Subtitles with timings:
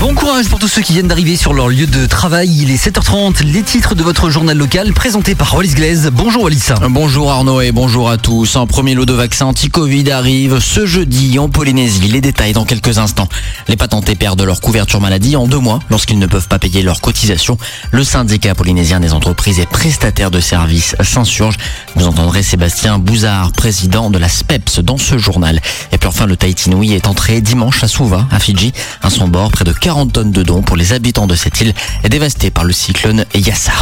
[0.00, 2.50] Bon courage pour tous ceux qui viennent d'arriver sur leur lieu de travail.
[2.50, 3.44] Il est 7h30.
[3.44, 6.10] Les titres de votre journal local présentés par Wallis Glaise.
[6.12, 6.68] Bonjour Wallis.
[6.88, 8.56] Bonjour Arnaud et bonjour à tous.
[8.56, 12.08] Un premier lot de vaccins anti-Covid arrive ce jeudi en Polynésie.
[12.08, 13.28] Les détails dans quelques instants.
[13.68, 17.00] Les patentés perdent leur couverture maladie en deux mois lorsqu'ils ne peuvent pas payer leur
[17.00, 17.58] cotisation.
[17.90, 21.56] Le syndicat polynésien des entreprises et prestataires de services s'insurge.
[21.96, 25.60] Vous entendrez Sébastien Bouzard, président de la SPEPS dans ce journal.
[25.92, 28.72] Et puis enfin, le Tahiti Nui est entré dimanche à Suva, à Fidji.
[29.02, 31.74] À son bord, près de 40 tonnes de dons pour les habitants de cette île
[32.08, 33.72] dévastée par le cyclone Yassa.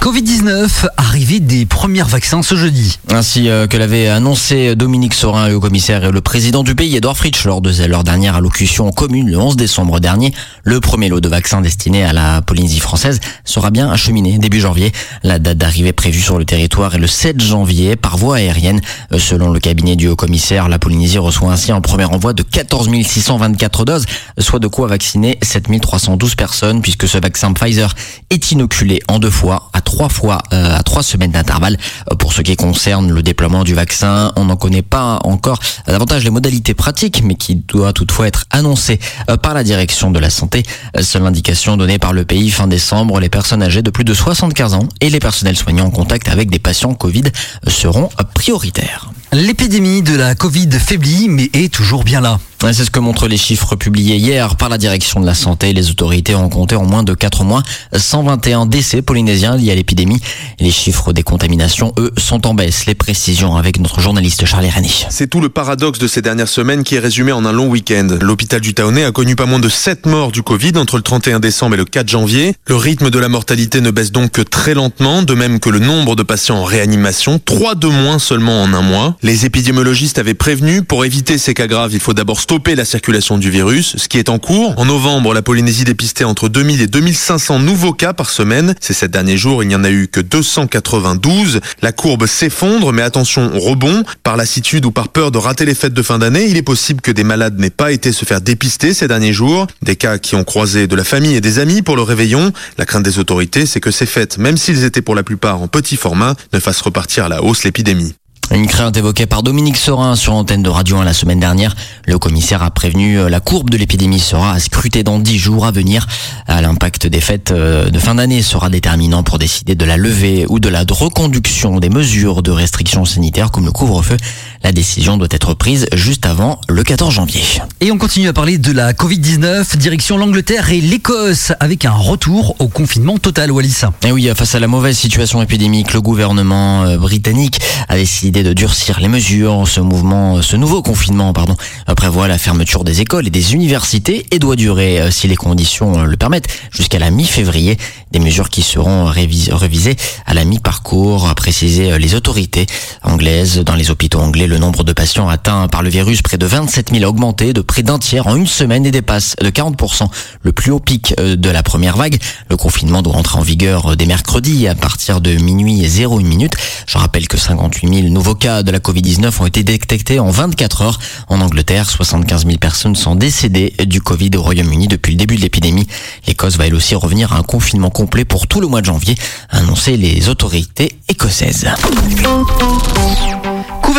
[0.00, 2.98] Covid-19, arrivée des premiers vaccins ce jeudi.
[3.10, 7.18] Ainsi euh, que l'avait annoncé Dominique Sorin, le commissaire et le président du pays, Edouard
[7.18, 10.32] Fritsch, lors de leur dernière allocution commune le 11 décembre dernier.
[10.64, 14.90] Le premier lot de vaccins destiné à la Polynésie française sera bien acheminé début janvier.
[15.22, 18.80] La date d'arrivée prévue sur le territoire est le 7 janvier par voie aérienne.
[19.12, 22.42] Euh, selon le cabinet du haut commissaire, la Polynésie reçoit ainsi en premier envoi de
[22.42, 24.06] 14 624 doses,
[24.38, 27.94] soit de quoi vacciner 7 312 personnes, puisque ce vaccin Pfizer
[28.30, 31.76] est inoculé en deux fois à trois fois euh, à trois semaines d'intervalle.
[32.10, 36.22] Euh, pour ce qui concerne le déploiement du vaccin, on n'en connaît pas encore davantage
[36.22, 40.30] les modalités pratiques, mais qui doit toutefois être annoncé euh, par la direction de la
[40.30, 40.62] santé.
[41.00, 44.74] Seule indication donnée par le pays fin décembre, les personnes âgées de plus de 75
[44.74, 47.24] ans et les personnels soignants en contact avec des patients Covid
[47.66, 49.10] seront prioritaires.
[49.32, 52.38] L'épidémie de la Covid faiblit, mais est toujours bien là.
[52.62, 55.72] C'est ce que montrent les chiffres publiés hier par la direction de la santé.
[55.72, 57.62] Les autorités ont compté en moins de 4 mois
[57.96, 60.20] 121 décès polynésiens liés à l'épidémie.
[60.60, 62.86] Les chiffres des contaminations, eux, sont en baisse.
[62.86, 64.88] Les précisions avec notre journaliste Charlie René.
[65.08, 68.06] C'est tout le paradoxe de ces dernières semaines qui est résumé en un long week-end.
[68.20, 71.40] L'hôpital du Taonais a connu pas moins de 7 morts du Covid entre le 31
[71.40, 72.54] décembre et le 4 janvier.
[72.68, 75.80] Le rythme de la mortalité ne baisse donc que très lentement, de même que le
[75.80, 79.16] nombre de patients en réanimation, 3 de moins seulement en un mois.
[79.22, 83.38] Les épidémiologistes avaient prévenu, pour éviter ces cas graves, il faut d'abord stopper la circulation
[83.38, 84.74] du virus, ce qui est en cours.
[84.76, 88.74] En novembre, la Polynésie dépistait entre 2000 et 2500 nouveaux cas par semaine.
[88.80, 91.60] Ces sept derniers jours, il n'y en a eu que 292.
[91.80, 94.02] La courbe s'effondre, mais attention, rebond.
[94.24, 97.00] Par lassitude ou par peur de rater les fêtes de fin d'année, il est possible
[97.00, 99.68] que des malades n'aient pas été se faire dépister ces derniers jours.
[99.82, 102.50] Des cas qui ont croisé de la famille et des amis pour le réveillon.
[102.78, 105.68] La crainte des autorités, c'est que ces fêtes, même s'ils étaient pour la plupart en
[105.68, 108.16] petit format, ne fassent repartir à la hausse l'épidémie.
[108.52, 111.76] Une crainte évoquée par Dominique Sorin sur antenne de Radio 1 la semaine dernière.
[112.04, 115.66] Le commissaire a prévenu euh, la courbe de l'épidémie sera à scruter dans dix jours
[115.66, 116.08] à venir.
[116.48, 120.58] L'impact des fêtes euh, de fin d'année sera déterminant pour décider de la levée ou
[120.58, 124.16] de la reconduction des mesures de restriction sanitaire comme le couvre-feu.
[124.64, 127.42] La décision doit être prise juste avant le 14 janvier.
[127.80, 132.56] Et on continue à parler de la Covid-19, direction l'Angleterre et l'Écosse avec un retour
[132.58, 133.82] au confinement total, Wallis.
[134.04, 138.52] Et oui, face à la mauvaise situation épidémique, le gouvernement euh, britannique a décidé de
[138.52, 139.66] durcir les mesures.
[139.68, 141.56] Ce mouvement, ce nouveau confinement, pardon,
[141.94, 145.98] prévoit la fermeture des écoles et des universités et doit durer, euh, si les conditions
[145.98, 147.76] euh, le permettent, jusqu'à la mi-février.
[148.10, 149.96] Des mesures qui seront révisées
[150.26, 152.66] à la mi-parcours, a précisé euh, les autorités
[153.02, 153.58] anglaises.
[153.58, 156.90] Dans les hôpitaux anglais, le nombre de patients atteints par le virus, près de 27
[156.90, 160.08] 000, a augmenté de près d'un tiers en une semaine et dépasse de 40%
[160.42, 162.18] le plus haut pic de la première vague.
[162.48, 166.54] Le confinement doit entrer en vigueur dès mercredi à partir de minuit et 01 minute.
[166.86, 170.82] Je rappelle que 58 000 nouveaux cas de la Covid-19 ont été détectés en 24
[170.82, 170.98] heures.
[171.28, 175.40] En Angleterre, 75 000 personnes sont décédées du Covid au Royaume-Uni depuis le début de
[175.40, 175.86] l'épidémie.
[176.26, 179.14] L'Écosse va elle aussi revenir à un confinement complet pour tout le mois de janvier,
[179.50, 181.66] annoncé les autorités écossaises.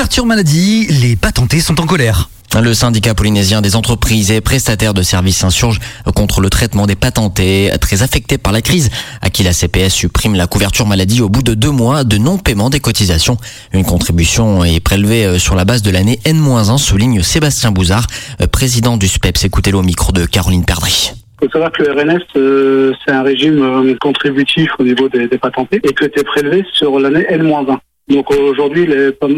[0.01, 2.27] Couverture maladie, les patentés sont en colère.
[2.59, 5.79] Le syndicat polynésien des entreprises et prestataires de services s'insurge
[6.15, 8.89] contre le traitement des patentés très affectés par la crise,
[9.21, 12.71] à qui la CPS supprime la couverture maladie au bout de deux mois de non-paiement
[12.71, 13.37] des cotisations.
[13.73, 18.07] Une contribution est prélevée euh, sur la base de l'année N-1, souligne Sébastien Bouzard,
[18.41, 19.45] euh, président du SPEPS.
[19.45, 21.11] Écoutez-le au micro de Caroline Perdry.
[21.43, 25.79] Il faut savoir que le RNS, euh, c'est un régime contributif au niveau des, patentés
[25.83, 27.77] et que c'est prélevé sur l'année N-1.
[28.11, 28.87] Donc aujourd'hui,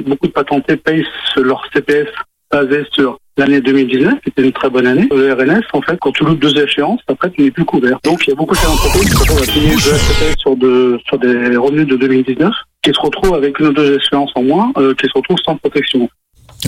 [0.05, 1.05] beaucoup de patentés payent
[1.37, 2.07] leur CPS
[2.51, 5.07] basé sur l'année 2019, qui était une très bonne année.
[5.11, 7.99] Le RNS, en fait, quand tu loupes deux échéances, après, tu n'es plus couvert.
[8.03, 11.55] Donc, il y a beaucoup d'entreprises qui se à payer de sur, de, sur des
[11.55, 12.53] revenus de 2019,
[12.83, 15.55] qui se retrouvent avec une ou deux échéances en moins, euh, qui se retrouvent sans
[15.55, 16.09] protection.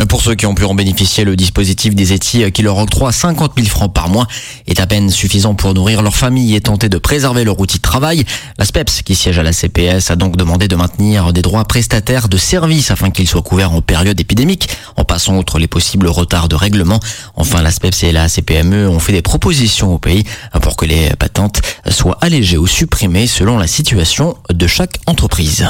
[0.10, 3.54] Pour ceux qui ont pu en bénéficier, le dispositif des ETI qui leur octroie 50
[3.56, 4.28] 000 francs par mois
[4.68, 7.82] est à peine suffisant pour nourrir leur famille et tenter de préserver leur outil de
[7.82, 8.26] travail.
[8.58, 12.28] La SPEPS, qui siège à la CPS, a donc demandé de maintenir des droits prestataires
[12.28, 16.50] de services afin qu'ils soient couverts en période épidémique, en passant outre les possibles retards
[16.50, 17.00] de règlement.
[17.36, 20.26] Enfin, la SPEPS et la CPME ont fait des propositions au pays
[20.62, 25.66] pour que les patentes soient allégées ou supprimées selon la situation de chaque entreprise.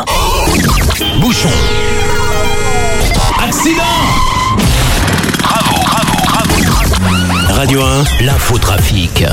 [1.20, 1.50] Bouchon
[3.48, 4.45] Accident!
[7.56, 9.24] Radio 1, l'infotrafic.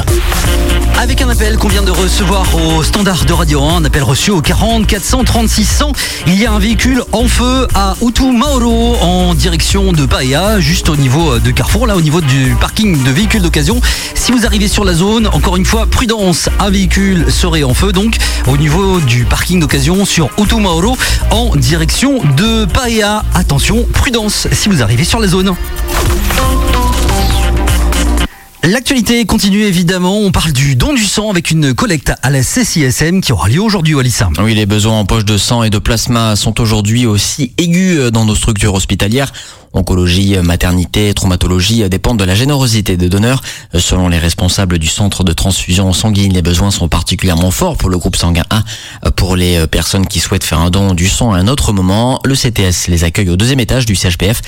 [0.96, 4.30] Avec un appel qu'on vient de recevoir au standard de Radio 1, un appel reçu
[4.30, 5.92] au 40 436 100,
[6.28, 10.88] il y a un véhicule en feu à Utu Mauro en direction de Paea, juste
[10.88, 13.80] au niveau de Carrefour, là au niveau du parking de véhicules d'occasion.
[14.14, 17.90] Si vous arrivez sur la zone, encore une fois, prudence, un véhicule serait en feu
[17.90, 20.96] donc au niveau du parking d'occasion sur Utu Mauro
[21.30, 23.24] en direction de Paea.
[23.34, 25.56] Attention, prudence si vous arrivez sur la zone.
[28.64, 30.18] L'actualité continue évidemment.
[30.18, 33.60] On parle du don du sang avec une collecte à la CCSM qui aura lieu
[33.60, 34.30] aujourd'hui, Walissa.
[34.38, 38.24] Oui, les besoins en poche de sang et de plasma sont aujourd'hui aussi aigus dans
[38.24, 39.32] nos structures hospitalières.
[39.74, 43.42] Oncologie, maternité, traumatologie dépendent de la générosité des donneurs.
[43.74, 47.98] Selon les responsables du centre de transfusion sanguine, les besoins sont particulièrement forts pour le
[47.98, 48.62] groupe sanguin A.
[49.12, 52.34] Pour les personnes qui souhaitent faire un don du sang à un autre moment, le
[52.34, 54.42] CTS les accueille au deuxième étage du CHPF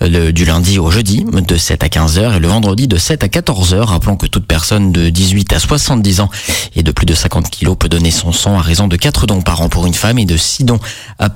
[0.00, 3.28] le, du lundi au jeudi de 7 à 15h et le vendredi de 7 à
[3.28, 3.76] 14h.
[3.80, 6.30] Rappelons que toute personne de 18 à 70 ans
[6.76, 9.42] et de plus de 50 kilos peut donner son sang à raison de 4 dons
[9.42, 10.80] par an pour une femme et de 6 dons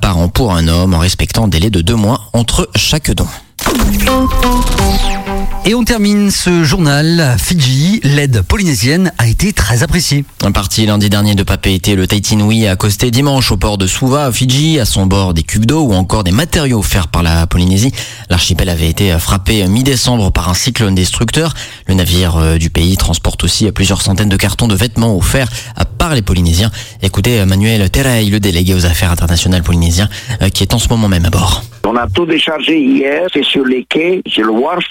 [0.01, 3.28] par an pour un homme en respectant un délai de 2 mois entre chaque don.
[3.71, 5.38] Thank you.
[5.65, 7.37] Et on termine ce journal.
[7.39, 10.25] Fidji, l'aide polynésienne a été très appréciée.
[10.55, 14.33] Parti lundi dernier de Papeete, le Tahiti a accosté dimanche au port de Suva, à
[14.33, 17.93] Fidji, à son bord des cubes d'eau ou encore des matériaux offerts par la Polynésie.
[18.31, 21.53] L'archipel avait été frappé mi-décembre par un cyclone destructeur.
[21.87, 25.51] Le navire du pays transporte aussi plusieurs centaines de cartons de vêtements offerts
[25.99, 26.71] par les Polynésiens.
[27.03, 30.09] Écoutez Manuel Terrey, le délégué aux affaires internationales polynésien,
[30.55, 31.63] qui est en ce moment même à bord.
[31.85, 34.85] On a tout déchargé hier, c'est sur les quais, sur le wharf.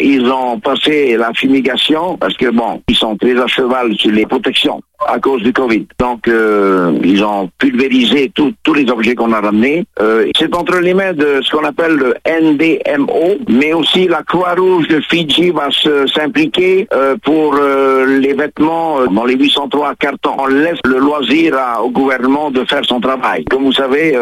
[0.00, 4.26] Ils ont passé la fumigation parce que bon, ils sont très à cheval sur les
[4.26, 5.86] protections à cause du Covid.
[5.98, 9.84] Donc, euh, ils ont pulvérisé tous les objets qu'on a ramenés.
[10.00, 14.88] Euh, c'est entre les mains de ce qu'on appelle le NDMO, mais aussi la Croix-Rouge
[14.88, 15.68] de Fidji va
[16.14, 20.34] s'impliquer euh, pour les vêtements dans les 803 cartons.
[20.38, 23.44] On laisse le loisir au gouvernement de faire son travail.
[23.44, 24.16] Comme vous savez,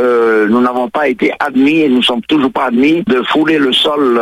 [0.49, 4.21] nous n'avons pas été admis et nous sommes toujours pas admis de fouler le sol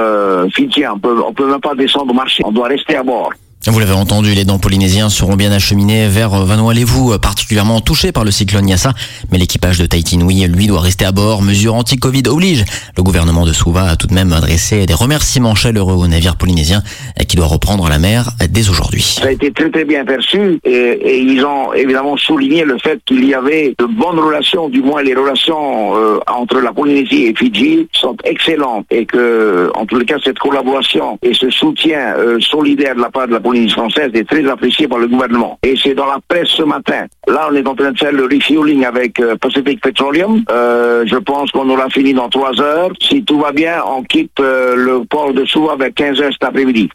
[0.52, 0.92] fidjien.
[0.94, 2.42] On peut, on peut même pas descendre au marché.
[2.44, 3.32] On doit rester à bord.
[3.66, 8.30] Vous l'avez entendu, les dons polynésiens seront bien acheminés vers Vanuatu, particulièrement touchés par le
[8.30, 8.92] cyclone Yassa.
[9.32, 11.40] Mais l'équipage de Tahiti lui, doit rester à bord.
[11.40, 12.64] Mesure anti-Covid oblige.
[12.96, 16.82] Le gouvernement de Suva a tout de même adressé des remerciements chaleureux au navire polynésien
[17.26, 19.02] qui doit reprendre la mer dès aujourd'hui.
[19.02, 23.24] Ça a été très très bien perçu et, ils ont évidemment souligné le fait qu'il
[23.24, 27.88] y avait de bonnes relations, du moins les relations euh, entre la Polynésie et Fidji
[27.92, 33.00] sont excellentes et que, en les cas, cette collaboration et ce soutien euh, solidaire de
[33.00, 35.58] la part de la Polynésie française est très appréciée par le gouvernement.
[35.62, 37.06] Et c'est dans la presse ce matin.
[37.26, 40.44] Là, on est en train de faire le refueling avec euh, Pacific Petroleum.
[40.50, 42.90] Euh, je pense qu'on aura fini dans trois heures.
[43.00, 46.44] Si tout va bien, on quitte euh, le port de Souva vers 15 heures cet
[46.44, 46.88] après-midi.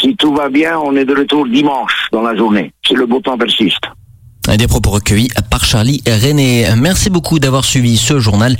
[0.00, 2.72] Si tout va bien, on est de retour dimanche dans la journée.
[2.86, 3.84] Si le beau temps persiste.
[4.48, 6.66] Des propos recueillis par Charlie René.
[6.76, 8.56] Merci beaucoup d'avoir suivi ce journal.